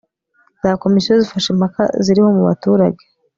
za 0.61 0.71
komisiyo 0.83 1.13
zifasha 1.23 1.47
kumva 1.49 1.55
impaka 1.57 1.83
ziriho 2.03 2.29
mu 2.35 2.43
baturage 2.49 3.03